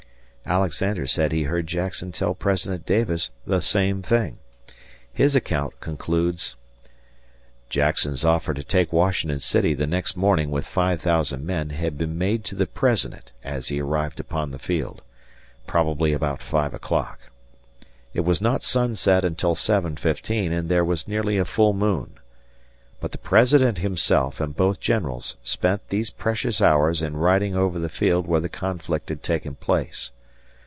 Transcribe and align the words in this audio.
Alexander 0.43 1.07
said 1.07 1.31
he 1.31 1.43
heard 1.43 1.65
Jackson 1.65 2.11
tell 2.11 2.33
President 2.33 2.85
Davis 2.85 3.29
the 3.45 3.61
same 3.61 4.01
thing. 4.01 4.37
His 5.13 5.33
account 5.35 5.79
concludes: 5.79 6.57
Jackson's 7.69 8.25
offer 8.25 8.53
to 8.55 8.63
take 8.63 8.91
Washington 8.91 9.39
City 9.39 9.73
the 9.73 9.87
next 9.87 10.17
morning 10.17 10.49
with 10.51 10.65
5000 10.65 11.45
men 11.45 11.69
had 11.69 11.97
been 11.97 12.17
made 12.17 12.43
to 12.45 12.55
the 12.55 12.65
President 12.65 13.31
as 13.45 13.69
he 13.69 13.79
arrived 13.79 14.19
upon 14.19 14.51
the 14.51 14.59
field; 14.59 15.03
probably 15.67 16.11
about 16.11 16.41
five 16.41 16.73
o'clock. 16.73 17.19
It 18.13 18.21
was 18.21 18.41
not 18.41 18.63
sunset 18.63 19.23
until 19.23 19.55
7.15 19.55 20.51
and 20.51 20.67
there 20.67 20.83
was 20.83 21.07
nearly 21.07 21.37
a 21.37 21.45
full 21.45 21.71
moon. 21.71 22.15
But 22.99 23.13
the 23.13 23.19
President 23.19 23.77
himself 23.77 24.41
and 24.41 24.53
both 24.55 24.81
Generals 24.81 25.37
spent 25.43 25.87
these 25.89 26.09
precious 26.09 26.61
hours 26.61 27.01
in 27.01 27.15
riding 27.15 27.55
over 27.55 27.79
the 27.79 27.87
field 27.87 28.27
where 28.27 28.41
the 28.41 28.49
conflict 28.49 29.07
had 29.07 29.23
taken 29.23 29.55
place. 29.55 30.11